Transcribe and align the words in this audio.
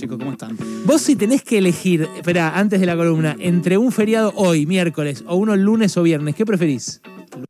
chicos? 0.00 0.18
¿Cómo 0.18 0.32
están? 0.32 0.56
Vos 0.86 1.02
si 1.02 1.14
tenés 1.14 1.42
que 1.42 1.58
elegir, 1.58 2.08
espera, 2.16 2.58
antes 2.58 2.80
de 2.80 2.86
la 2.86 2.96
columna, 2.96 3.36
entre 3.38 3.76
un 3.76 3.92
feriado 3.92 4.32
hoy, 4.34 4.64
miércoles, 4.66 5.24
o 5.26 5.36
uno 5.36 5.54
lunes 5.56 5.96
o 5.96 6.02
viernes, 6.02 6.34
¿qué 6.34 6.46
preferís? 6.46 7.00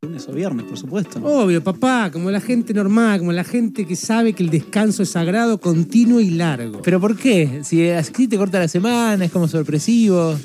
Lunes 0.01 0.27
o 0.27 0.33
viernes, 0.33 0.65
por 0.65 0.77
supuesto. 0.77 1.19
Obvio, 1.23 1.63
papá, 1.63 2.11
como 2.11 2.29
la 2.29 2.41
gente 2.41 2.73
normal, 2.73 3.19
como 3.19 3.31
la 3.31 3.43
gente 3.43 3.85
que 3.85 3.95
sabe 3.95 4.33
que 4.33 4.43
el 4.43 4.49
descanso 4.49 5.03
es 5.03 5.09
sagrado, 5.09 5.59
continuo 5.59 6.19
y 6.19 6.31
largo. 6.31 6.81
¿Pero 6.81 6.99
por 6.99 7.15
qué? 7.15 7.61
Si 7.63 7.89
así 7.89 8.27
te 8.27 8.37
corta 8.37 8.59
la 8.59 8.67
semana, 8.67 9.25
es 9.25 9.31
como 9.31 9.47
sorpresivo. 9.47 10.35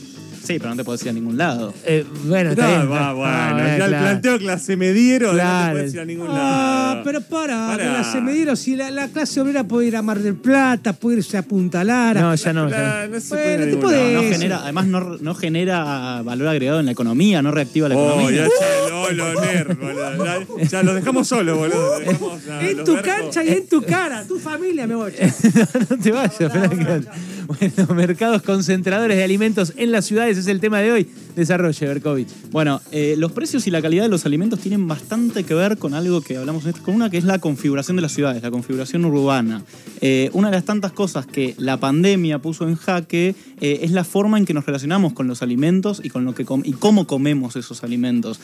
Sí, 0.47 0.59
pero 0.59 0.71
no 0.71 0.77
te 0.77 0.85
podés 0.85 1.03
ir 1.03 1.09
a 1.09 1.13
ningún 1.13 1.37
lado. 1.37 1.75
Eh, 1.85 2.05
bueno, 2.25 2.51
está 2.51 2.63
No, 2.63 2.77
bien. 2.77 2.93
va, 2.93 3.09
Ah, 3.09 3.13
bueno, 3.13 3.33
bueno, 3.55 3.59
ya 3.67 3.73
el 3.75 3.77
claro. 3.91 4.05
planteo 4.05 4.39
clase 4.39 4.77
mediero 4.77 5.27
no 5.29 5.33
Claro. 5.35 5.67
te 5.67 5.73
puedes 5.73 5.95
ir 5.95 6.01
a 6.01 6.05
ningún 6.05 6.29
Ah, 6.31 6.91
lado. 6.93 7.03
pero 7.05 7.21
para, 7.23 7.67
Pará. 7.67 7.93
la 7.93 8.05
semedero, 8.05 8.57
si 8.57 8.77
la, 8.77 8.91
la 8.91 9.09
clase 9.09 9.41
obrera 9.41 9.65
puede 9.65 9.89
ir 9.89 9.97
a 9.97 10.03
Mar 10.03 10.19
del 10.21 10.35
Plata, 10.37 10.93
puede 10.93 11.19
irse 11.19 11.37
a 11.37 11.43
Punta 11.43 11.83
Lara. 11.85 12.21
No, 12.21 12.35
ya 12.35 12.53
no. 12.53 12.69
ya 12.71 12.77
no. 12.77 12.83
La- 12.85 13.09
no 13.09 13.21
se 13.21 13.29
Bueno, 13.29 13.43
puede 13.45 13.55
ir 13.55 13.61
a 13.61 13.65
te 13.65 13.67
ningún 13.71 13.83
podés- 13.91 14.13
lado. 14.13 14.23
No 14.23 14.31
genera, 14.33 14.59
además 14.63 14.87
no, 14.87 15.01
no 15.21 15.35
genera 15.35 16.23
valor 16.23 16.49
agregado 16.49 16.81
en 16.81 16.87
la 16.87 16.93
economía, 16.93 17.43
no 17.43 17.51
reactiva 17.51 17.89
la 17.89 17.97
Oh, 17.97 18.09
economía. 18.21 18.43
ya, 18.43 18.45
ya, 18.47 18.91
no, 18.91 19.11
lo 19.11 19.41
nerd, 19.41 19.79
boludo. 19.79 20.25
Ya, 20.59 20.65
ya 20.69 20.83
los 20.83 20.95
dejamos 20.95 21.29
solos, 21.29 21.57
boludo. 21.59 21.99
Dejamos 21.99 22.41
en 22.61 22.77
los 22.77 22.85
tu 22.87 22.97
cancha 23.03 23.45
y 23.45 23.49
en 23.49 23.67
tu 23.69 23.83
cara, 23.83 24.25
tu 24.27 24.39
familia 24.39 24.87
me 24.87 24.95
voy. 24.95 25.13
no 25.91 25.99
te 25.99 26.13
vayas, 26.13 26.41
esperá 26.41 26.69
que- 26.69 27.03
Bueno, 27.59 27.95
mercados 27.95 28.43
concentradores 28.43 29.17
de 29.17 29.23
alimentos 29.23 29.73
en 29.77 29.93
las 29.93 30.05
ciudades 30.07 30.37
es 30.37 30.47
el 30.49 30.59
tema 30.61 30.81
de 30.81 30.91
hoy. 30.91 31.07
Desarrolle, 31.37 31.87
Berkovich. 31.87 32.29
Bueno, 32.51 32.81
eh, 32.91 33.15
los 33.19 33.33
precios 33.33 33.67
y 33.67 33.71
la 33.71 33.81
calidad 33.81 34.03
de 34.03 34.09
los 34.09 34.27
alimentos 34.27 34.59
tienen 34.61 34.89
bastante 34.89 35.45
que 35.45 35.55
ver 35.55 35.79
con 35.79 35.95
algo 35.95 36.23
que 36.23 36.37
hablamos 36.37 36.65
en 36.65 36.71
esta 36.71 36.83
columna, 36.83 37.09
que 37.11 37.19
es 37.19 37.25
la 37.25 37.39
configuración 37.39 37.97
de 37.97 38.03
las 38.03 38.13
ciudades, 38.13 38.43
la 38.43 38.51
configuración 38.51 39.05
urbana. 39.05 39.63
Eh, 40.01 40.31
una 40.33 40.49
de 40.51 40.57
las 40.57 40.65
tantas 40.65 40.93
cosas 40.93 41.27
que 41.27 41.55
la 41.59 41.79
pandemia 41.79 42.41
puso 42.41 42.67
en 42.69 42.75
jaque 42.75 43.35
eh, 43.61 43.81
es 43.83 43.93
la 43.93 44.05
forma 44.05 44.39
en 44.39 44.45
que 44.45 44.55
nos 44.55 44.67
relacionamos 44.67 45.13
con 45.13 45.29
los 45.29 45.43
alimentos 45.43 46.01
y, 46.03 46.09
con 46.11 46.25
lo 46.25 46.35
que 46.35 46.45
com- 46.45 46.63
y 46.65 46.73
cómo 46.73 47.07
comemos 47.07 47.55
esos 47.57 47.85
alimentos. 47.85 48.41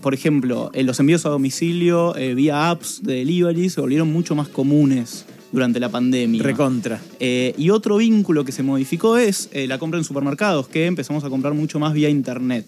Por 0.00 0.12
ejemplo, 0.12 0.70
los 0.74 1.00
envíos 1.00 1.24
a 1.24 1.30
domicilio 1.30 2.14
vía 2.34 2.70
apps 2.70 3.02
de 3.02 3.14
delivery 3.14 3.70
se 3.70 3.80
volvieron 3.80 4.12
mucho 4.12 4.34
más 4.34 4.48
comunes 4.48 5.24
durante 5.54 5.80
la 5.80 5.88
pandemia. 5.88 6.42
Recontra. 6.42 7.00
Eh, 7.20 7.54
y 7.56 7.70
otro 7.70 7.96
vínculo 7.96 8.44
que 8.44 8.52
se 8.52 8.62
modificó 8.62 9.16
es 9.16 9.48
eh, 9.52 9.66
la 9.66 9.78
compra 9.78 9.98
en 9.98 10.04
supermercados, 10.04 10.68
que 10.68 10.84
empezamos 10.86 11.24
a 11.24 11.30
comprar 11.30 11.54
mucho 11.54 11.78
más 11.78 11.94
vía 11.94 12.08
internet. 12.10 12.66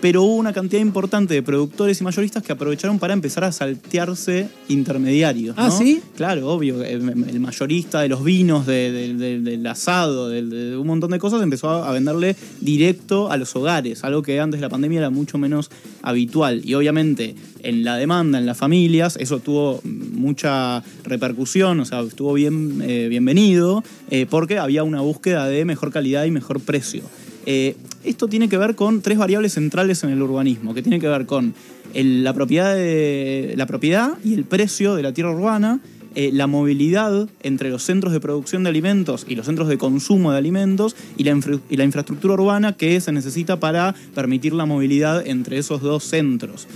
Pero 0.00 0.22
hubo 0.22 0.36
una 0.36 0.52
cantidad 0.52 0.80
importante 0.80 1.34
de 1.34 1.42
productores 1.42 2.00
y 2.00 2.04
mayoristas 2.04 2.42
que 2.44 2.52
aprovecharon 2.52 2.98
para 3.00 3.14
empezar 3.14 3.42
a 3.42 3.50
saltearse 3.50 4.46
intermediarios. 4.68 5.56
Ah. 5.58 5.70
¿sí? 5.70 6.00
Claro, 6.14 6.48
obvio. 6.52 6.84
eh, 6.84 6.92
El 6.92 7.40
mayorista 7.40 8.00
de 8.02 8.08
los 8.08 8.22
vinos, 8.22 8.64
de- 8.66 8.92
de- 8.92 9.14
de- 9.14 9.40
del 9.40 9.66
asado, 9.66 10.28
de, 10.28 10.42
de 10.44 10.76
un 10.76 10.86
montón 10.86 11.10
de 11.10 11.18
cosas, 11.18 11.42
empezó 11.42 11.70
a 11.70 11.90
venderle 11.92 12.36
directo 12.60 13.30
a 13.32 13.36
los 13.38 13.56
hogares, 13.56 14.04
algo 14.04 14.22
que 14.22 14.38
antes 14.38 14.60
de 14.60 14.66
la 14.66 14.68
pandemia 14.68 14.98
era 14.98 15.10
mucho 15.10 15.36
menos 15.38 15.70
habitual. 16.02 16.60
Y 16.64 16.74
obviamente 16.74 17.34
en 17.62 17.82
la 17.82 17.96
demanda, 17.96 18.38
en 18.38 18.46
las 18.46 18.56
familias, 18.58 19.16
eso 19.18 19.40
tuvo 19.40 19.80
mucha 20.18 20.82
repercusión, 21.04 21.80
o 21.80 21.84
sea, 21.84 22.00
estuvo 22.00 22.32
bien, 22.34 22.82
eh, 22.82 23.06
bienvenido, 23.08 23.82
eh, 24.10 24.26
porque 24.28 24.58
había 24.58 24.82
una 24.84 25.00
búsqueda 25.00 25.46
de 25.46 25.64
mejor 25.64 25.90
calidad 25.92 26.24
y 26.24 26.30
mejor 26.30 26.60
precio. 26.60 27.02
Eh, 27.46 27.76
esto 28.04 28.28
tiene 28.28 28.48
que 28.48 28.58
ver 28.58 28.74
con 28.74 29.00
tres 29.00 29.18
variables 29.18 29.54
centrales 29.54 30.04
en 30.04 30.10
el 30.10 30.20
urbanismo, 30.22 30.74
que 30.74 30.82
tiene 30.82 31.00
que 31.00 31.08
ver 31.08 31.26
con 31.26 31.54
la, 31.94 32.34
propiedad 32.34 32.74
de- 32.74 33.54
la 33.56 33.66
propiedad 33.66 34.12
y 34.24 34.34
el 34.34 34.44
precio 34.44 34.94
de 34.94 35.02
la 35.02 35.12
tierra 35.12 35.30
urbana, 35.32 35.80
la 36.32 36.48
movilidad 36.48 37.28
entre 37.44 37.70
los 37.70 37.84
centros 37.84 38.12
de 38.12 38.18
producción 38.18 38.64
de 38.64 38.70
alimentos 38.70 39.24
y 39.28 39.36
los 39.36 39.46
centros 39.46 39.68
de 39.68 39.78
consumo 39.78 40.32
de 40.32 40.38
alimentos 40.38 40.96
y 41.16 41.22
la, 41.22 41.30
infra- 41.30 41.60
y 41.70 41.76
la 41.76 41.84
infraestructura 41.84 42.34
urbana 42.34 42.72
que 42.72 43.00
se 43.00 43.12
necesita 43.12 43.60
para 43.60 43.94
permitir 44.16 44.52
la 44.52 44.64
movilidad 44.66 45.24
entre 45.24 45.58
esos 45.58 45.80
dos 45.80 46.02
centros. 46.02 46.66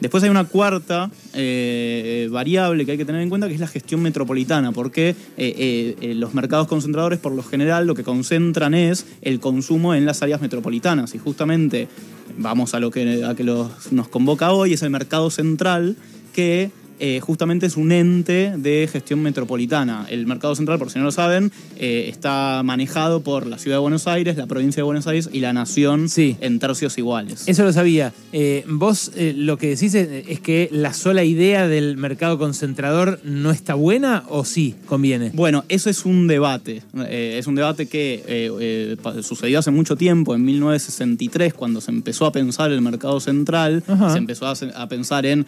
Después 0.00 0.22
hay 0.22 0.30
una 0.30 0.44
cuarta 0.44 1.10
eh, 1.34 2.28
variable 2.30 2.84
que 2.84 2.92
hay 2.92 2.98
que 2.98 3.04
tener 3.04 3.20
en 3.20 3.28
cuenta, 3.28 3.48
que 3.48 3.54
es 3.54 3.60
la 3.60 3.66
gestión 3.66 4.00
metropolitana, 4.00 4.72
porque 4.72 5.10
eh, 5.10 5.16
eh, 5.36 5.96
eh, 6.00 6.14
los 6.14 6.34
mercados 6.34 6.68
concentradores, 6.68 7.18
por 7.18 7.32
lo 7.32 7.42
general, 7.42 7.86
lo 7.86 7.94
que 7.94 8.04
concentran 8.04 8.74
es 8.74 9.06
el 9.22 9.40
consumo 9.40 9.94
en 9.94 10.06
las 10.06 10.22
áreas 10.22 10.40
metropolitanas. 10.40 11.14
Y 11.14 11.18
justamente, 11.18 11.88
vamos 12.36 12.74
a 12.74 12.80
lo 12.80 12.90
que, 12.90 13.24
a 13.24 13.34
que 13.34 13.44
nos 13.44 14.08
convoca 14.08 14.52
hoy, 14.52 14.74
es 14.74 14.82
el 14.82 14.90
mercado 14.90 15.30
central, 15.30 15.96
que 16.32 16.70
eh, 17.00 17.20
justamente 17.20 17.66
es 17.66 17.76
un 17.76 17.92
ente 17.92 18.52
de 18.56 18.88
gestión 18.90 19.20
metropolitana. 19.22 20.06
El 20.10 20.26
mercado 20.26 20.54
central, 20.54 20.78
por 20.78 20.90
si 20.90 20.98
no 20.98 21.04
lo 21.04 21.12
saben, 21.12 21.52
eh, 21.76 22.06
está 22.08 22.62
manejado 22.64 23.20
por 23.22 23.46
la 23.46 23.58
ciudad 23.58 23.76
de 23.76 23.80
Buenos 23.80 24.06
Aires, 24.06 24.36
la 24.36 24.46
provincia 24.46 24.80
de 24.80 24.84
Buenos 24.84 25.06
Aires 25.06 25.28
y 25.32 25.40
la 25.40 25.52
nación 25.52 26.08
Sí. 26.08 26.36
en 26.40 26.58
tercios 26.58 26.98
iguales. 26.98 27.44
Eso 27.46 27.64
lo 27.64 27.72
sabía. 27.72 28.12
Eh, 28.32 28.64
vos 28.68 29.12
lo 29.16 29.56
que 29.58 29.68
decís 29.68 29.94
es, 29.94 30.08
es 30.28 30.40
que 30.40 30.68
la 30.72 30.92
sola 30.92 31.24
idea 31.24 31.68
del 31.68 31.96
mercado 31.96 32.38
concentrador 32.38 33.20
no 33.24 33.50
está 33.50 33.74
buena 33.74 34.24
o 34.28 34.44
sí 34.44 34.74
conviene. 34.86 35.30
Bueno, 35.34 35.64
eso 35.68 35.90
es 35.90 36.04
un 36.04 36.26
debate. 36.26 36.82
Es 37.08 37.46
un 37.46 37.54
debate 37.54 37.86
que 37.86 38.96
sucedió 39.22 39.58
hace 39.58 39.70
mucho 39.70 39.96
tiempo, 39.96 40.34
en 40.34 40.44
1963, 40.44 41.54
cuando 41.54 41.80
se 41.80 41.90
empezó 41.90 42.26
a 42.26 42.32
pensar 42.32 42.70
el 42.72 42.80
mercado 42.80 43.20
central, 43.20 43.82
Ajá. 43.86 44.12
se 44.12 44.18
empezó 44.18 44.46
a, 44.46 44.88
pensar 44.88 45.26
en, 45.26 45.46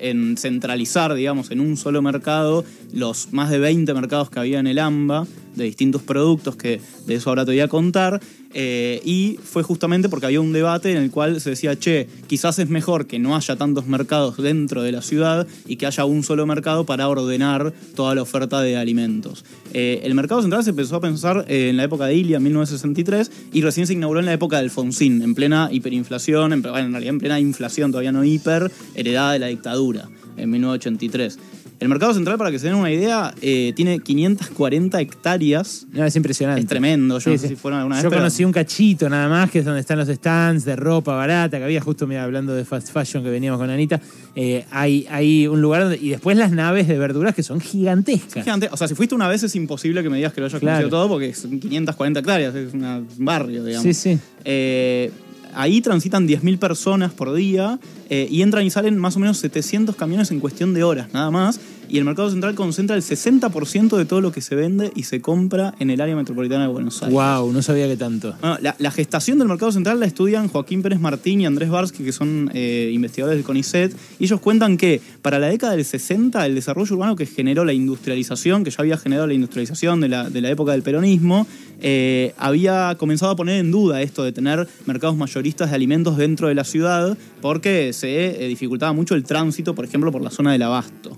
en 0.00 0.36
digamos, 1.14 1.50
en 1.50 1.60
un 1.60 1.76
solo 1.76 2.02
mercado 2.02 2.64
los 2.92 3.32
más 3.32 3.50
de 3.50 3.58
20 3.58 3.92
mercados 3.94 4.30
que 4.30 4.38
había 4.38 4.60
en 4.60 4.66
el 4.66 4.78
AMBA, 4.78 5.26
de 5.56 5.64
distintos 5.64 6.02
productos, 6.02 6.56
que 6.56 6.80
de 7.06 7.14
eso 7.14 7.30
ahora 7.30 7.44
te 7.44 7.52
voy 7.52 7.60
a 7.60 7.68
contar. 7.68 8.20
Eh, 8.58 9.02
y 9.04 9.38
fue 9.42 9.62
justamente 9.62 10.08
porque 10.08 10.24
había 10.24 10.40
un 10.40 10.52
debate 10.52 10.90
en 10.90 10.96
el 10.96 11.10
cual 11.10 11.40
se 11.42 11.50
decía, 11.50 11.78
che, 11.78 12.08
quizás 12.26 12.58
es 12.58 12.70
mejor 12.70 13.06
que 13.06 13.18
no 13.18 13.36
haya 13.36 13.56
tantos 13.56 13.86
mercados 13.86 14.38
dentro 14.38 14.82
de 14.82 14.92
la 14.92 15.02
ciudad 15.02 15.46
y 15.66 15.76
que 15.76 15.84
haya 15.84 16.06
un 16.06 16.22
solo 16.22 16.46
mercado 16.46 16.86
para 16.86 17.06
ordenar 17.06 17.74
toda 17.94 18.14
la 18.14 18.22
oferta 18.22 18.62
de 18.62 18.78
alimentos. 18.78 19.44
Eh, 19.74 20.00
el 20.04 20.14
mercado 20.14 20.40
central 20.40 20.64
se 20.64 20.70
empezó 20.70 20.96
a 20.96 21.00
pensar 21.00 21.44
eh, 21.48 21.68
en 21.68 21.76
la 21.76 21.84
época 21.84 22.06
de 22.06 22.14
Ilia, 22.14 22.38
en 22.38 22.44
1963, 22.44 23.30
y 23.52 23.60
recién 23.60 23.86
se 23.86 23.92
inauguró 23.92 24.20
en 24.20 24.26
la 24.26 24.32
época 24.32 24.56
de 24.56 24.62
Alfonsín, 24.62 25.20
en 25.20 25.34
plena 25.34 25.68
hiperinflación, 25.70 26.54
en, 26.54 26.62
bueno, 26.62 26.78
en 26.78 26.92
realidad 26.92 27.14
en 27.14 27.18
plena 27.18 27.40
inflación, 27.40 27.90
todavía 27.90 28.12
no 28.12 28.24
hiper, 28.24 28.70
heredada 28.94 29.32
de 29.32 29.38
la 29.38 29.46
dictadura, 29.48 30.08
en 30.36 30.50
1983. 30.50 31.38
El 31.78 31.88
mercado 31.90 32.14
central, 32.14 32.38
para 32.38 32.50
que 32.50 32.58
se 32.58 32.66
den 32.68 32.76
una 32.76 32.90
idea, 32.90 33.34
eh, 33.42 33.74
tiene 33.76 33.98
540 33.98 34.98
hectáreas. 34.98 35.86
No, 35.92 36.06
es 36.06 36.16
impresionante. 36.16 36.62
Es 36.62 36.66
tremendo, 36.66 37.16
yo 37.16 37.20
Sí, 37.20 37.30
no 37.30 37.36
sé 37.38 37.42
sí. 37.42 37.48
si 37.54 37.56
fueron 37.60 37.80
alguna 37.80 37.96
vez. 37.96 38.02
Yo 38.02 38.08
pero- 38.08 38.22
conocí 38.22 38.44
un 38.46 38.52
cachito 38.52 39.10
nada 39.10 39.28
más, 39.28 39.50
que 39.50 39.58
es 39.58 39.64
donde 39.66 39.80
están 39.80 39.98
los 39.98 40.08
stands 40.08 40.64
de 40.64 40.74
ropa 40.74 41.14
barata, 41.14 41.58
que 41.58 41.64
había 41.64 41.82
justo, 41.82 42.06
mira, 42.06 42.24
hablando 42.24 42.54
de 42.54 42.64
fast 42.64 42.90
fashion 42.90 43.22
que 43.22 43.28
veníamos 43.30 43.60
con 43.60 43.68
Anita. 43.68 44.00
eh, 44.38 44.64
hay, 44.70 45.06
hay 45.10 45.46
un 45.46 45.60
lugar 45.62 45.82
donde. 45.82 45.98
Y 46.00 46.10
después 46.10 46.36
las 46.36 46.50
naves 46.52 46.88
de 46.88 46.98
verduras 46.98 47.34
que 47.34 47.42
son 47.42 47.60
gigantescas. 47.60 48.42
Gigante. 48.44 48.68
O 48.70 48.76
sea, 48.76 48.86
si 48.88 48.94
fuiste 48.94 49.14
una 49.14 49.28
vez 49.28 49.42
es 49.42 49.54
imposible 49.56 50.02
que 50.02 50.10
me 50.10 50.16
digas 50.16 50.32
que 50.34 50.40
lo 50.40 50.46
hayas 50.46 50.60
Claro. 50.60 50.76
conocido 50.88 50.90
todo 50.98 51.08
porque 51.08 51.34
son 51.34 51.58
540 51.60 52.20
hectáreas, 52.20 52.54
es 52.54 52.72
una- 52.74 52.98
un 52.98 53.24
barrio, 53.24 53.64
digamos. 53.64 53.82
Sí, 53.82 53.92
sí. 53.94 54.18
Eh, 54.44 55.10
ahí 55.56 55.80
transitan 55.80 56.28
10.000 56.28 56.58
personas 56.58 57.12
por 57.12 57.34
día 57.34 57.78
eh, 58.08 58.28
y 58.30 58.42
entran 58.42 58.64
y 58.64 58.70
salen 58.70 58.96
más 58.98 59.16
o 59.16 59.18
menos 59.18 59.38
700 59.38 59.96
camiones 59.96 60.30
en 60.30 60.40
cuestión 60.40 60.74
de 60.74 60.84
horas, 60.84 61.08
nada 61.12 61.30
más. 61.30 61.60
Y 61.88 61.98
el 61.98 62.04
mercado 62.04 62.30
central 62.30 62.54
concentra 62.54 62.96
el 62.96 63.02
60% 63.02 63.96
de 63.96 64.04
todo 64.04 64.20
lo 64.20 64.32
que 64.32 64.40
se 64.40 64.54
vende 64.54 64.92
y 64.94 65.04
se 65.04 65.20
compra 65.20 65.74
en 65.78 65.90
el 65.90 66.00
área 66.00 66.16
metropolitana 66.16 66.62
de 66.66 66.72
Buenos 66.72 67.02
Aires. 67.02 67.14
Wow, 67.14 67.52
no 67.52 67.62
sabía 67.62 67.86
que 67.86 67.96
tanto. 67.96 68.34
Bueno, 68.40 68.58
la, 68.60 68.74
la 68.78 68.90
gestación 68.90 69.38
del 69.38 69.48
mercado 69.48 69.72
central 69.72 70.00
la 70.00 70.06
estudian 70.06 70.48
Joaquín 70.48 70.82
Pérez 70.82 71.00
Martín 71.00 71.40
y 71.40 71.46
Andrés 71.46 71.70
Barsky, 71.70 72.04
que 72.04 72.12
son 72.12 72.50
eh, 72.54 72.90
investigadores 72.92 73.38
del 73.38 73.44
CONICET, 73.44 73.94
y 74.18 74.24
ellos 74.24 74.40
cuentan 74.40 74.76
que 74.76 75.00
para 75.22 75.38
la 75.38 75.48
década 75.48 75.74
del 75.74 75.84
60 75.84 76.44
el 76.46 76.54
desarrollo 76.54 76.94
urbano 76.94 77.16
que 77.16 77.26
generó 77.26 77.64
la 77.64 77.72
industrialización, 77.72 78.64
que 78.64 78.70
ya 78.70 78.76
había 78.78 78.96
generado 78.96 79.26
la 79.26 79.34
industrialización 79.34 80.00
de 80.00 80.08
la, 80.08 80.28
de 80.30 80.40
la 80.40 80.50
época 80.50 80.72
del 80.72 80.82
peronismo, 80.82 81.46
eh, 81.80 82.34
había 82.38 82.96
comenzado 82.98 83.32
a 83.32 83.36
poner 83.36 83.60
en 83.60 83.70
duda 83.70 84.02
esto 84.02 84.24
de 84.24 84.32
tener 84.32 84.66
mercados 84.86 85.16
mayoristas 85.16 85.70
de 85.70 85.76
alimentos 85.76 86.16
dentro 86.16 86.48
de 86.48 86.54
la 86.54 86.64
ciudad, 86.64 87.16
porque 87.40 87.92
se 87.92 88.44
eh, 88.44 88.48
dificultaba 88.48 88.92
mucho 88.92 89.14
el 89.14 89.24
tránsito, 89.24 89.74
por 89.74 89.84
ejemplo, 89.84 90.10
por 90.10 90.22
la 90.22 90.30
zona 90.30 90.52
del 90.52 90.62
abasto. 90.62 91.16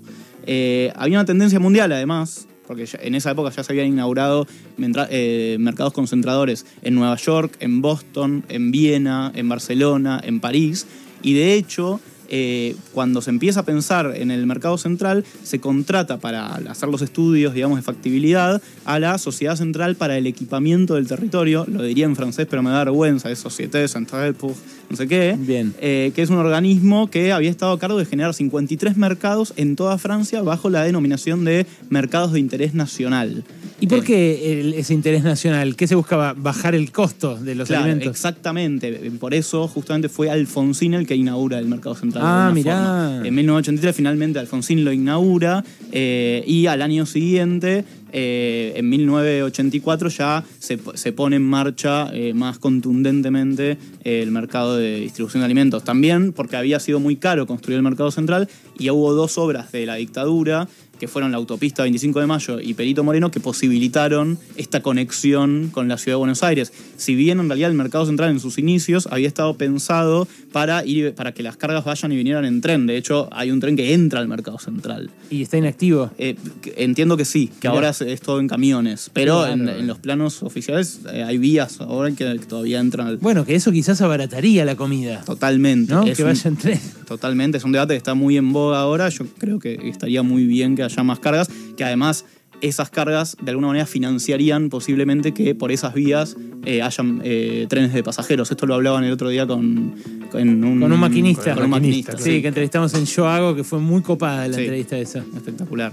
Eh, 0.51 0.91
había 0.95 1.19
una 1.19 1.25
tendencia 1.25 1.59
mundial, 1.59 1.91
además, 1.91 2.47
porque 2.65 2.87
en 3.03 3.13
esa 3.13 3.29
época 3.29 3.51
ya 3.51 3.63
se 3.63 3.71
habían 3.71 3.85
inaugurado 3.85 4.47
eh, 4.79 5.57
mercados 5.59 5.93
concentradores 5.93 6.65
en 6.81 6.95
Nueva 6.95 7.15
York, 7.17 7.55
en 7.59 7.83
Boston, 7.83 8.43
en 8.49 8.71
Viena, 8.71 9.31
en 9.35 9.47
Barcelona, 9.47 10.19
en 10.23 10.39
París, 10.39 10.87
y 11.21 11.33
de 11.33 11.53
hecho, 11.53 11.99
eh, 12.29 12.75
cuando 12.95 13.21
se 13.21 13.29
empieza 13.29 13.59
a 13.59 13.63
pensar 13.63 14.15
en 14.15 14.31
el 14.31 14.47
mercado 14.47 14.79
central, 14.79 15.23
se 15.43 15.59
contrata 15.59 16.17
para 16.17 16.55
hacer 16.55 16.89
los 16.89 17.03
estudios, 17.03 17.53
digamos, 17.53 17.77
de 17.77 17.83
factibilidad 17.83 18.59
a 18.85 18.97
la 18.97 19.19
Sociedad 19.19 19.55
Central 19.55 19.97
para 19.97 20.17
el 20.17 20.25
Equipamiento 20.25 20.95
del 20.95 21.05
Territorio, 21.05 21.67
lo 21.71 21.83
diría 21.83 22.05
en 22.05 22.15
francés, 22.15 22.47
pero 22.49 22.63
me 22.63 22.71
da 22.71 22.85
vergüenza, 22.85 23.29
es 23.29 23.37
Société 23.37 23.87
Centrale 23.87 24.33
pour 24.33 24.55
no 24.89 24.95
sé 24.95 25.07
qué, 25.07 25.35
Bien. 25.39 25.73
eh, 25.81 26.11
que 26.15 26.21
es 26.21 26.29
un 26.29 26.37
organismo 26.37 27.09
que 27.09 27.31
había 27.31 27.49
estado 27.49 27.71
a 27.73 27.79
cargo 27.79 27.97
de 27.97 28.05
generar 28.05 28.33
53 28.33 28.97
mercados 28.97 29.53
en 29.55 29.75
toda 29.75 29.97
Francia 29.97 30.41
bajo 30.41 30.69
la 30.69 30.83
denominación 30.83 31.45
de 31.45 31.65
mercados 31.89 32.33
de 32.33 32.39
interés 32.39 32.73
nacional. 32.73 33.43
¿Y 33.81 33.87
por 33.87 33.99
Eh, 33.99 34.03
qué 34.03 34.59
el- 34.59 34.73
ese 34.73 34.93
interés 34.93 35.23
nacional? 35.23 35.75
¿Qué 35.77 35.87
se 35.87 35.95
buscaba? 35.95 36.33
¿Bajar 36.33 36.75
el 36.75 36.91
costo 36.91 37.35
de 37.37 37.55
los 37.55 37.67
Claro, 37.69 37.83
alimentos? 37.85 38.11
exactamente. 38.11 38.91
Por 39.19 39.33
eso 39.33 39.67
justamente 39.67 40.09
fue 40.09 40.29
Alfonsín 40.29 40.93
el 40.95 41.07
que 41.07 41.15
inaugura 41.15 41.59
el 41.59 41.65
mercado 41.67 41.95
central. 41.95 42.23
de 42.23 42.29
Ah, 42.29 42.45
alguna 42.47 42.53
mirá. 42.61 42.75
forma. 42.75 43.27
En 43.27 43.35
1983 43.35 43.95
finalmente 43.95 44.39
Alfonsín 44.39 44.83
lo 44.83 44.91
inaugura 44.91 45.63
eh, 45.91 46.43
y 46.45 46.65
al 46.65 46.81
año 46.81 47.05
siguiente, 47.05 47.85
eh, 48.11 48.73
en 48.75 48.89
1984, 48.89 50.09
ya 50.09 50.43
se, 50.59 50.77
pone 51.11 51.35
en 51.35 51.43
marcha 51.43 52.09
eh, 52.13 52.33
más 52.33 52.59
contundentemente 52.59 53.77
eh, 54.03 54.21
el 54.21 54.31
mercado 54.31 54.77
de 54.77 55.01
distribución 55.01 55.41
de 55.41 55.45
alimentos. 55.45 55.83
También 55.83 56.33
porque 56.33 56.57
había 56.57 56.79
sido 56.79 56.99
muy 56.99 57.15
caro 57.15 57.47
construir 57.47 57.77
el 57.77 57.83
mercado 57.83 58.11
central 58.11 58.49
y 58.77 58.89
hubo 58.89 59.13
dos 59.13 59.37
obras 59.37 59.71
de 59.71 59.85
la 59.85 59.95
dictadura 59.95 60.67
que 60.99 61.07
fueron 61.07 61.31
la 61.31 61.37
autopista 61.37 61.83
25 61.83 62.19
de 62.19 62.27
Mayo 62.27 62.59
y 62.59 62.73
Perito 62.73 63.03
Moreno, 63.03 63.31
que 63.31 63.39
posibilitaron 63.39 64.37
esta 64.57 64.81
conexión 64.81 65.69
con 65.71 65.87
la 65.87 65.97
ciudad 65.97 66.13
de 66.15 66.19
Buenos 66.19 66.43
Aires. 66.43 66.71
Si 66.97 67.15
bien 67.15 67.39
en 67.39 67.47
realidad 67.47 67.69
el 67.71 67.77
mercado 67.77 68.05
central 68.05 68.29
en 68.31 68.39
sus 68.39 68.57
inicios 68.57 69.07
había 69.11 69.27
estado 69.27 69.55
pensado 69.57 70.27
para, 70.51 70.85
ir, 70.85 71.13
para 71.15 71.33
que 71.33 71.43
las 71.43 71.57
cargas 71.57 71.85
vayan 71.85 72.11
y 72.11 72.15
vinieran 72.17 72.45
en 72.45 72.61
tren. 72.61 72.85
De 72.87 72.97
hecho, 72.97 73.29
hay 73.31 73.51
un 73.51 73.59
tren 73.59 73.75
que 73.75 73.93
entra 73.93 74.19
al 74.19 74.27
mercado 74.27 74.59
central. 74.59 75.09
Y 75.29 75.41
está 75.43 75.57
inactivo. 75.57 76.11
Eh, 76.17 76.35
entiendo 76.75 77.15
que 77.17 77.25
sí, 77.25 77.47
que 77.59 77.67
Mirá. 77.67 77.71
ahora 77.71 77.89
es, 77.89 78.01
es 78.01 78.21
todo 78.21 78.39
en 78.39 78.47
camiones, 78.47 79.09
pero 79.13 79.47
en, 79.47 79.87
los 79.87 79.99
planos 79.99 80.43
oficiales 80.43 80.99
eh, 81.13 81.23
hay 81.23 81.37
vías 81.37 81.79
ahora 81.81 82.09
que, 82.11 82.25
que 82.39 82.45
todavía 82.45 82.79
entran 82.79 83.07
al- 83.07 83.17
Bueno, 83.17 83.45
que 83.45 83.55
eso 83.55 83.71
quizás 83.71 84.01
abarataría 84.01 84.65
la 84.65 84.75
comida. 84.75 85.21
totalmente. 85.25 85.93
¿No? 85.93 86.03
Es 86.03 86.17
que 86.17 86.23
un- 86.23 86.29
vaya 86.29 86.47
en 86.49 86.57
tren. 86.57 86.79
Totalmente, 87.09 87.57
es 87.57 87.63
un 87.63 87.71
debate 87.71 87.95
que 87.95 87.97
está 87.97 88.13
muy 88.13 88.37
en 88.37 88.53
boga 88.53 88.79
ahora. 88.79 89.09
Yo 89.09 89.25
creo 89.39 89.57
que 89.57 89.89
estaría 89.89 90.21
muy 90.21 90.45
bien 90.45 90.75
que 90.75 90.83
haya 90.83 91.01
más 91.01 91.17
cargas, 91.17 91.49
que 91.75 91.83
además 91.83 92.23
esas 92.61 92.91
cargas 92.91 93.35
de 93.41 93.49
alguna 93.49 93.69
manera 93.69 93.87
financiarían 93.87 94.69
posiblemente 94.69 95.33
que 95.33 95.55
por 95.55 95.71
esas 95.71 95.95
vías 95.95 96.37
eh, 96.65 96.83
hayan 96.83 97.21
eh, 97.23 97.65
trenes 97.67 97.93
de 97.93 98.03
pasajeros. 98.03 98.51
Esto 98.51 98.67
lo 98.67 98.75
hablaban 98.75 99.03
el 99.05 99.11
otro 99.11 99.29
día 99.29 99.47
con, 99.47 99.95
con 100.31 100.47
un, 100.47 100.79
Con 100.81 100.91
un 100.91 100.99
maquinista. 100.99 101.53
Con 101.55 101.63
un 101.65 101.69
maquinista, 101.71 102.17
sí, 102.17 102.23
sí. 102.23 102.41
que 102.41 102.47
entrevistamos 102.49 102.93
en 102.93 103.05
Yo 103.05 103.27
Hago, 103.27 103.55
que 103.55 103.63
fue 103.63 103.79
muy 103.79 104.01
copada 104.01 104.47
la 104.47 104.53
Sí. 104.55 104.61
entrevista 104.61 104.97
esa. 104.97 105.19
Espectacular. 105.35 105.91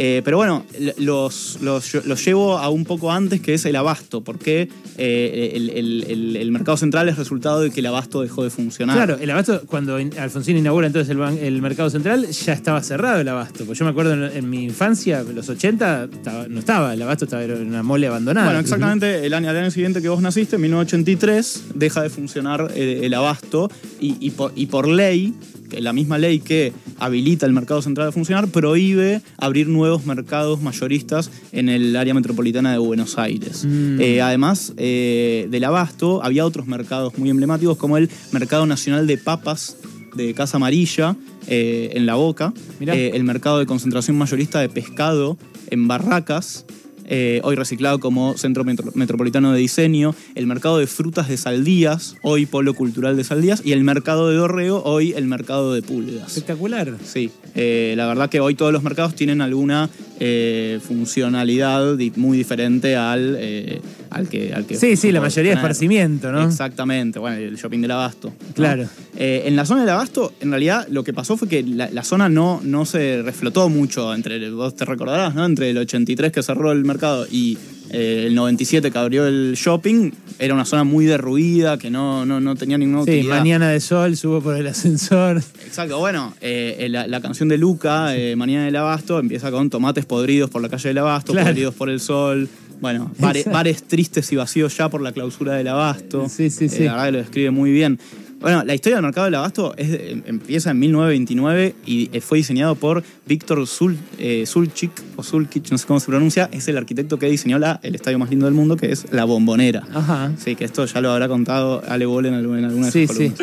Eh, 0.00 0.22
pero 0.24 0.36
bueno, 0.36 0.64
los, 0.98 1.58
los, 1.60 1.94
los 2.06 2.24
llevo 2.24 2.56
a 2.58 2.68
un 2.68 2.84
poco 2.84 3.10
antes, 3.10 3.40
que 3.40 3.54
es 3.54 3.64
el 3.64 3.74
abasto, 3.74 4.22
porque 4.22 4.68
eh, 4.96 5.52
el, 5.54 5.70
el- 5.70 6.04
el- 6.08 6.36
el 6.36 6.52
mercado 6.52 6.76
central 6.76 7.08
es 7.08 7.16
resultado 7.18 7.60
de 7.62 7.70
que 7.72 7.80
el 7.80 7.86
abasto 7.86 8.22
dejó 8.22 8.44
de 8.44 8.50
funcionar. 8.50 8.94
Claro, 8.96 9.16
el 9.20 9.28
abasto, 9.30 9.62
cuando 9.66 9.96
Alfonsín 9.96 10.56
inaugura 10.56 10.86
entonces 10.86 11.10
el, 11.16 11.20
el 11.44 11.60
mercado 11.62 11.90
central, 11.90 12.26
ya 12.28 12.52
estaba 12.52 12.80
cerrado 12.84 13.20
el 13.20 13.28
abasto. 13.28 13.64
Pues 13.64 13.76
yo 13.78 13.84
me 13.84 13.90
acuerdo 13.90 14.12
en, 14.14 14.36
en 14.36 14.48
mi 14.48 14.62
infancia, 14.64 15.20
en 15.20 15.34
los 15.34 15.48
80, 15.48 16.04
estaba- 16.12 16.46
no 16.48 16.60
estaba, 16.60 16.94
el 16.94 17.02
abasto 17.02 17.24
estaba 17.24 17.42
en 17.42 17.66
una 17.66 17.82
mole 17.82 18.06
abandonada. 18.06 18.46
Bueno, 18.46 18.60
exactamente 18.60 19.26
el 19.26 19.34
año, 19.34 19.50
al 19.50 19.56
año 19.56 19.70
siguiente 19.72 20.00
que 20.00 20.08
vos 20.08 20.22
naciste, 20.22 20.56
en 20.56 20.62
1983, 20.62 21.64
deja 21.74 22.02
de 22.02 22.10
funcionar 22.10 22.70
eh, 22.76 23.00
el 23.02 23.14
abasto 23.14 23.67
y, 24.00 24.16
y 24.20 24.30
por, 24.30 24.52
y 24.54 24.66
por 24.66 24.88
ley, 24.88 25.34
la 25.70 25.92
misma 25.92 26.18
ley 26.18 26.40
que 26.40 26.72
habilita 26.98 27.46
el 27.46 27.52
mercado 27.52 27.82
central 27.82 28.08
a 28.08 28.12
funcionar, 28.12 28.48
prohíbe 28.48 29.20
abrir 29.36 29.68
nuevos 29.68 30.06
mercados 30.06 30.62
mayoristas 30.62 31.30
en 31.52 31.68
el 31.68 31.94
área 31.96 32.14
metropolitana 32.14 32.72
de 32.72 32.78
Buenos 32.78 33.18
Aires. 33.18 33.64
Mm. 33.64 34.00
Eh, 34.00 34.20
además 34.20 34.72
eh, 34.76 35.46
del 35.50 35.64
abasto, 35.64 36.22
había 36.22 36.44
otros 36.44 36.66
mercados 36.66 37.16
muy 37.18 37.30
emblemáticos 37.30 37.76
como 37.76 37.96
el 37.96 38.08
Mercado 38.32 38.66
Nacional 38.66 39.06
de 39.06 39.18
Papas 39.18 39.76
de 40.14 40.34
Casa 40.34 40.56
Amarilla 40.56 41.16
eh, 41.46 41.92
en 41.94 42.06
La 42.06 42.16
Boca, 42.16 42.52
eh, 42.80 43.12
el 43.14 43.24
mercado 43.24 43.58
de 43.58 43.66
concentración 43.66 44.18
mayorista 44.18 44.60
de 44.60 44.68
pescado 44.68 45.38
en 45.70 45.88
Barracas, 45.88 46.66
eh, 47.08 47.40
hoy 47.42 47.56
reciclado 47.56 47.98
como 47.98 48.36
Centro 48.36 48.62
Metro- 48.64 48.92
Metropolitano 48.94 49.52
de 49.52 49.58
Diseño, 49.58 50.14
el 50.36 50.46
mercado 50.46 50.78
de 50.78 50.86
frutas 50.86 51.28
de 51.28 51.36
Saldías, 51.36 52.14
hoy 52.22 52.46
Polo 52.46 52.74
Cultural 52.74 53.16
de 53.16 53.24
Saldías, 53.24 53.62
y 53.64 53.72
el 53.72 53.82
mercado 53.82 54.28
de 54.28 54.36
Dorrego, 54.36 54.82
hoy 54.84 55.14
el 55.16 55.24
mercado 55.26 55.72
de 55.74 55.82
Pulgas. 55.82 56.28
Espectacular. 56.28 56.94
Sí, 57.04 57.30
eh, 57.54 57.94
la 57.96 58.06
verdad 58.06 58.28
que 58.30 58.40
hoy 58.40 58.54
todos 58.54 58.72
los 58.72 58.82
mercados 58.82 59.14
tienen 59.14 59.40
alguna 59.40 59.90
eh, 60.20 60.80
funcionalidad 60.86 61.96
muy 62.16 62.36
diferente 62.38 62.96
al, 62.96 63.36
eh, 63.38 63.80
al 64.10 64.28
que... 64.28 64.52
Al 64.52 64.66
que 64.66 64.76
Sí, 64.76 64.96
sí, 64.96 65.12
la 65.12 65.20
mayoría 65.20 65.50
de 65.50 65.56
tener. 65.56 65.58
esparcimiento, 65.58 66.32
¿no? 66.32 66.44
Exactamente, 66.46 67.18
bueno, 67.18 67.36
el 67.36 67.56
shopping 67.56 67.80
del 67.80 67.90
abasto. 67.92 68.28
¿no? 68.28 68.54
Claro. 68.54 68.88
Eh, 69.16 69.44
en 69.46 69.56
la 69.56 69.64
zona 69.64 69.82
del 69.82 69.90
abasto, 69.90 70.32
en 70.40 70.50
realidad, 70.50 70.86
lo 70.90 71.04
que 71.04 71.12
pasó 71.12 71.36
fue 71.36 71.48
que 71.48 71.62
la, 71.62 71.90
la 71.90 72.02
zona 72.04 72.28
no, 72.28 72.60
no 72.62 72.84
se 72.84 73.22
reflotó 73.22 73.68
mucho 73.68 74.14
entre, 74.14 74.50
vos 74.50 74.74
te 74.74 74.84
recordarás, 74.84 75.34
¿no? 75.34 75.44
Entre 75.44 75.70
el 75.70 75.78
83 75.78 76.32
que 76.32 76.42
cerró 76.42 76.72
el 76.72 76.84
mercado 76.84 77.26
y 77.30 77.58
eh, 77.90 78.24
el 78.26 78.34
97 78.34 78.90
que 78.90 78.98
abrió 78.98 79.26
el 79.26 79.54
shopping, 79.56 80.10
era 80.38 80.54
una 80.54 80.64
zona 80.64 80.84
muy 80.84 81.06
derruida, 81.06 81.78
que 81.78 81.90
no, 81.90 82.24
no, 82.26 82.40
no 82.40 82.54
tenía 82.56 82.78
ninguna 82.78 83.04
Sí, 83.04 83.10
utilidad. 83.10 83.38
mañana 83.38 83.68
de 83.70 83.80
sol, 83.80 84.16
subo 84.16 84.40
por 84.40 84.56
el 84.56 84.66
ascensor. 84.66 85.42
Exacto, 85.66 85.98
bueno, 85.98 86.34
eh, 86.40 86.86
la, 86.90 87.06
la 87.06 87.20
canción 87.20 87.48
de 87.48 87.58
Luca, 87.58 88.16
eh, 88.16 88.36
Mañana 88.36 88.64
del 88.66 88.76
Abasto, 88.76 89.18
empieza 89.18 89.50
con 89.50 89.70
tomates 89.70 90.04
podridos 90.06 90.50
por 90.50 90.62
la 90.62 90.68
calle 90.68 90.88
del 90.90 90.98
Abasto, 90.98 91.32
Claro. 91.32 91.48
podridos 91.48 91.74
por 91.74 91.88
el 91.90 92.00
sol. 92.00 92.48
Bueno, 92.80 93.10
bares, 93.18 93.44
bares 93.46 93.82
tristes 93.82 94.30
y 94.30 94.36
vacíos 94.36 94.76
ya 94.76 94.88
por 94.88 95.00
la 95.02 95.10
clausura 95.10 95.54
del 95.54 95.66
Abasto. 95.66 96.28
Sí, 96.28 96.48
sí, 96.50 96.66
Eh, 96.66 96.68
sí. 96.68 96.84
la 96.84 96.92
verdad 96.92 97.06
que 97.06 97.12
lo 97.12 97.18
describe 97.18 97.50
muy 97.50 97.72
bien. 97.72 97.98
Bueno, 98.40 98.62
la 98.64 98.72
historia 98.74 98.96
del 98.96 99.04
mercado 99.04 99.24
del 99.24 99.34
abasto 99.34 99.74
es 99.76 99.90
de- 99.90 100.22
empieza 100.26 100.70
en 100.70 100.78
1929 100.78 101.74
y 101.84 102.08
eh, 102.12 102.20
fue 102.20 102.38
diseñado 102.38 102.76
por 102.76 103.02
Víctor 103.26 103.66
Zul, 103.66 103.96
eh, 104.18 104.44
Zulchik, 104.46 104.92
o 105.16 105.24
Zulkich, 105.24 105.70
no 105.72 105.78
sé 105.78 105.86
cómo 105.88 105.98
se 105.98 106.06
pronuncia, 106.06 106.48
es 106.52 106.68
el 106.68 106.76
arquitecto 106.78 107.18
que 107.18 107.26
diseñó 107.26 107.58
la, 107.58 107.80
el 107.82 107.96
estadio 107.96 108.18
más 108.20 108.30
lindo 108.30 108.46
del 108.46 108.54
mundo, 108.54 108.76
que 108.76 108.92
es 108.92 109.06
la 109.10 109.24
Bombonera. 109.24 109.82
Ajá. 109.92 110.30
Sí, 110.38 110.54
que 110.54 110.64
esto 110.64 110.84
ya 110.86 111.00
lo 111.00 111.10
habrá 111.10 111.26
contado 111.26 111.82
Ale 111.88 112.06
Bol 112.06 112.26
en, 112.26 112.34
alguna 112.34 112.68
de 112.68 112.90
Sí, 112.92 113.06
sus 113.08 113.16
sí. 113.16 113.32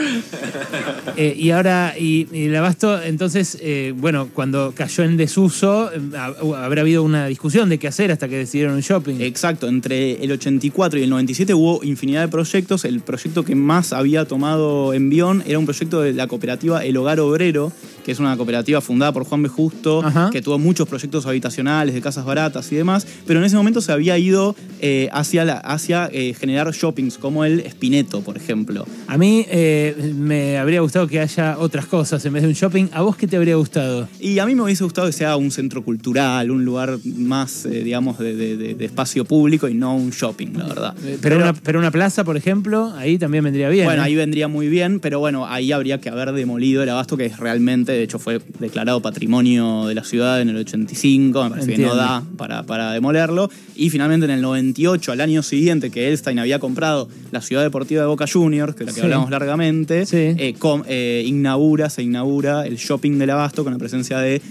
Eh, 1.18 1.34
y 1.38 1.52
ahora, 1.52 1.94
y, 1.98 2.28
y 2.34 2.46
el 2.48 2.56
abasto, 2.58 3.02
entonces, 3.02 3.58
eh, 3.62 3.94
bueno, 3.96 4.28
cuando 4.34 4.74
cayó 4.76 5.04
en 5.06 5.16
desuso, 5.16 5.90
ha- 6.18 6.34
habrá 6.66 6.82
habido 6.82 7.04
una 7.04 7.28
discusión 7.28 7.70
de 7.70 7.78
qué 7.78 7.88
hacer 7.88 8.12
hasta 8.12 8.28
que 8.28 8.38
decidieron 8.38 8.74
un 8.76 8.82
shopping. 8.82 9.16
Exacto, 9.22 9.70
entre 9.70 10.22
el 10.22 10.32
84 10.34 11.00
y 11.00 11.04
el 11.04 11.10
97 11.10 11.54
hubo 11.54 11.82
infinidad 11.86 12.22
de 12.24 12.28
proyectos. 12.28 12.84
El 12.84 13.00
proyecto 13.00 13.46
que 13.46 13.56
más 13.56 13.94
había 13.94 14.26
tomado 14.26 14.85
envión 14.94 15.44
era 15.48 15.60
un 15.60 15.66
proyecto 15.66 16.02
de 16.02 16.14
la 16.14 16.28
cooperativa 16.28 16.84
El 16.86 16.98
Hogar 16.98 17.20
Obrero, 17.20 17.72
que 18.06 18.12
es 18.12 18.20
una 18.20 18.38
cooperativa 18.38 18.82
fundada 18.82 19.12
por 19.12 19.24
Juan 19.26 19.42
B. 19.44 19.50
Justo, 19.50 20.04
Ajá. 20.06 20.30
que 20.32 20.42
tuvo 20.42 20.60
muchos 20.60 20.88
proyectos 20.88 21.26
habitacionales, 21.26 21.96
de 21.96 22.02
casas 22.02 22.24
baratas 22.26 22.72
y 22.72 22.76
demás, 22.76 23.08
pero 23.26 23.40
en 23.40 23.46
ese 23.46 23.56
momento 23.56 23.82
se 23.82 23.92
había 23.92 24.18
ido 24.18 24.56
eh, 24.82 25.10
hacia, 25.12 25.44
la, 25.46 25.58
hacia 25.58 26.10
eh, 26.12 26.34
generar 26.34 26.72
shoppings, 26.72 27.18
como 27.18 27.46
el 27.46 27.62
Espineto, 27.62 28.22
por 28.22 28.38
ejemplo. 28.38 28.86
A 29.08 29.18
mí 29.18 29.46
eh, 29.50 30.14
me 30.16 30.58
habría 30.58 30.82
gustado 30.82 31.08
que 31.08 31.20
haya 31.20 31.58
otras 31.58 31.86
cosas 31.88 32.24
en 32.26 32.34
vez 32.34 32.44
de 32.44 32.50
un 32.50 32.54
shopping. 32.54 32.88
¿A 32.94 33.02
vos 33.02 33.16
qué 33.16 33.26
te 33.28 33.38
habría 33.38 33.56
gustado? 33.56 34.08
Y 34.20 34.38
a 34.40 34.46
mí 34.46 34.54
me 34.54 34.62
hubiese 34.62 34.84
gustado 34.84 35.08
que 35.08 35.14
sea 35.14 35.36
un 35.38 35.50
centro 35.50 35.84
cultural, 35.84 36.52
un 36.52 36.64
lugar 36.64 36.98
más, 37.18 37.68
digamos, 37.70 38.20
de, 38.20 38.36
de- 38.36 38.58
de- 38.58 38.76
de 38.76 38.86
espacio 38.86 39.26
público 39.26 39.68
y 39.68 39.74
no 39.74 39.96
un 39.96 40.12
shopping, 40.12 40.50
la 40.58 40.68
verdad. 40.68 40.96
Pero, 41.22 41.38
una, 41.38 41.54
pero 41.54 41.80
una 41.80 41.90
plaza, 41.92 42.24
por 42.24 42.38
ejemplo, 42.38 42.94
ahí 42.98 43.18
también 43.18 43.44
vendría 43.44 43.70
bien. 43.70 43.86
Bueno, 43.86 44.04
ahí 44.04 44.16
vendría 44.16 44.48
muy 44.48 44.68
bien, 44.68 44.75
pero 45.02 45.20
bueno, 45.20 45.46
ahí 45.48 45.72
habría 45.72 46.00
que 46.00 46.10
haber 46.10 46.32
demolido 46.32 46.84
el 46.84 46.90
abasto, 46.90 47.18
que 47.18 47.26
es 47.26 47.38
realmente, 47.40 47.92
de 47.92 48.04
hecho, 48.04 48.20
fue 48.20 48.42
declarado 48.60 49.02
patrimonio 49.02 49.88
de 49.88 49.96
la 49.96 50.04
ciudad 50.04 50.42
en 50.42 50.50
el 50.50 50.58
85, 50.58 51.44
me 51.44 51.50
parece 51.52 51.70
Entiendo. 51.72 51.94
que 51.96 52.00
no 52.00 52.04
da 52.04 52.24
para, 52.38 52.64
para 52.64 52.92
demolerlo. 52.92 53.50
Y 53.76 53.90
finalmente 53.90 54.26
en 54.26 54.32
el 54.32 54.42
98, 54.42 55.12
al 55.12 55.22
año 55.22 55.44
siguiente, 55.44 55.90
que 55.92 56.10
Elstein 56.10 56.40
había 56.40 56.60
comprado 56.60 57.08
la 57.32 57.42
ciudad 57.42 57.64
deportiva 57.64 58.02
de 58.02 58.08
Boca 58.08 58.26
Juniors, 58.32 58.76
que 58.76 58.84
es 58.84 58.88
la 58.88 58.94
que 58.94 59.00
Sí. 59.02 59.06
hablamos 59.06 59.30
largamente, 59.30 60.06
Sí. 60.06 60.18
eh, 60.18 60.56
com- 60.60 60.84
eh, 60.88 61.24
inaugura, 61.26 61.90
se 61.90 62.04
inaugura 62.04 62.66
el 62.66 62.78
shopping 62.78 63.18
del 63.18 63.30
abasto 63.32 63.64
con 63.64 63.74
la 63.74 63.80
presencia 63.80 64.20
de 64.20 64.42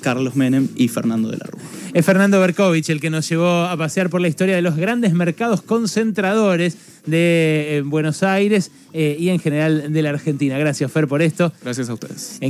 Carlos 0.00 0.34
Menem 0.36 0.68
y 0.76 0.88
Fernando 0.88 1.30
de 1.30 1.36
la 1.38 1.46
Rúa. 1.46 1.60
Es 1.94 2.06
Fernando 2.06 2.40
Berkovich 2.40 2.88
el 2.88 3.00
que 3.02 3.10
nos 3.10 3.28
llevó 3.28 3.64
a 3.64 3.76
pasear 3.76 4.08
por 4.08 4.22
la 4.22 4.28
historia 4.28 4.56
de 4.56 4.62
los 4.62 4.76
grandes 4.76 5.12
mercados 5.12 5.60
concentradores 5.60 6.78
de 7.04 7.76
eh, 7.76 7.82
Buenos 7.82 8.22
Aires 8.22 8.70
eh, 8.94 9.16
y 9.18 9.28
en 9.28 9.38
general 9.38 9.92
de 9.92 10.02
la 10.02 10.08
Argentina. 10.08 10.56
Gracias, 10.56 10.90
Fer, 10.90 11.06
por 11.06 11.20
esto. 11.20 11.52
Gracias 11.62 11.90
a 11.90 11.94
ustedes. 11.94 12.40